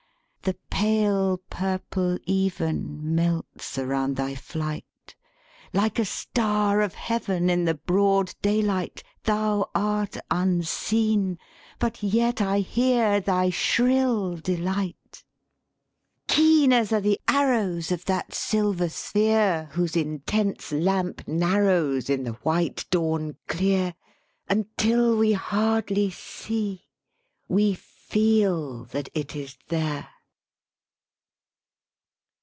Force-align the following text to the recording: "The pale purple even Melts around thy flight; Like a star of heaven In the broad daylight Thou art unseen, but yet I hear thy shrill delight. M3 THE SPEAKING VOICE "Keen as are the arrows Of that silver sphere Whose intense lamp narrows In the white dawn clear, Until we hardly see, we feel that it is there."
"The 0.43 0.57
pale 0.71 1.37
purple 1.51 2.17
even 2.25 3.13
Melts 3.13 3.77
around 3.77 4.15
thy 4.15 4.33
flight; 4.33 5.15
Like 5.71 5.99
a 5.99 6.05
star 6.05 6.81
of 6.81 6.95
heaven 6.95 7.47
In 7.51 7.65
the 7.65 7.75
broad 7.75 8.33
daylight 8.41 9.03
Thou 9.25 9.69
art 9.75 10.17
unseen, 10.31 11.37
but 11.77 12.01
yet 12.01 12.41
I 12.41 12.61
hear 12.61 13.19
thy 13.19 13.51
shrill 13.51 14.37
delight. 14.37 14.95
M3 15.11 15.11
THE 15.11 15.13
SPEAKING 15.13 16.25
VOICE 16.25 16.35
"Keen 16.35 16.73
as 16.73 16.91
are 16.91 17.01
the 17.01 17.19
arrows 17.27 17.91
Of 17.91 18.05
that 18.05 18.33
silver 18.33 18.89
sphere 18.89 19.69
Whose 19.73 19.95
intense 19.95 20.71
lamp 20.71 21.27
narrows 21.27 22.09
In 22.09 22.23
the 22.23 22.33
white 22.41 22.85
dawn 22.89 23.35
clear, 23.47 23.93
Until 24.49 25.15
we 25.15 25.33
hardly 25.33 26.09
see, 26.09 26.87
we 27.47 27.75
feel 27.75 28.85
that 28.85 29.09
it 29.13 29.35
is 29.35 29.55
there." 29.67 30.07